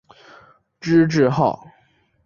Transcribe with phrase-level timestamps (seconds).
[0.79, 1.55] 知制诰。